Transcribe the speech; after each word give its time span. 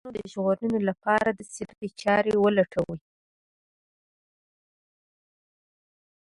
د 0.01 0.03
انسانانو 0.03 0.23
د 0.25 0.29
ژغورنې 0.33 0.79
لپاره 0.89 1.29
داسې 1.31 1.61
لارې 1.67 1.89
چارې 2.01 2.31
ولټوي 2.43 2.97